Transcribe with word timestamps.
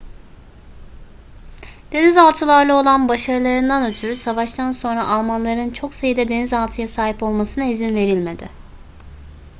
denizaltılarla 1.91 2.77
olan 2.81 3.09
başarılarından 3.09 3.91
ötürü 3.91 4.15
savaştan 4.15 4.71
sonra 4.71 5.07
almanların 5.07 5.69
çok 5.69 5.95
sayıda 5.95 6.29
denizaltıya 6.29 6.87
sahip 6.87 7.23
olmasına 7.23 7.63
izin 7.65 7.95
verilmedi 7.95 8.49